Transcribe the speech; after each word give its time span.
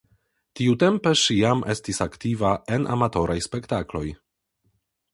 Tiutempe 0.59 1.11
ŝi 1.25 1.35
jam 1.41 1.61
estis 1.75 2.03
aktiva 2.07 2.57
en 2.79 2.91
amatoraj 2.97 3.39
spektakloj. 3.51 4.07